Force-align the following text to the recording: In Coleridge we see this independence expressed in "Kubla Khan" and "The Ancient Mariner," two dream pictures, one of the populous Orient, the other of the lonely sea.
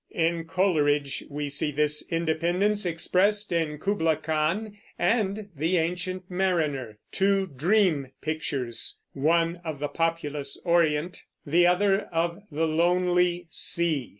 In 0.15 0.45
Coleridge 0.45 1.25
we 1.29 1.47
see 1.47 1.69
this 1.69 2.03
independence 2.09 2.87
expressed 2.87 3.51
in 3.51 3.77
"Kubla 3.77 4.17
Khan" 4.17 4.75
and 4.97 5.49
"The 5.55 5.77
Ancient 5.77 6.23
Mariner," 6.27 6.97
two 7.11 7.45
dream 7.45 8.07
pictures, 8.19 8.97
one 9.13 9.61
of 9.63 9.77
the 9.77 9.89
populous 9.89 10.57
Orient, 10.65 11.21
the 11.45 11.67
other 11.67 12.09
of 12.11 12.41
the 12.51 12.65
lonely 12.65 13.45
sea. 13.51 14.09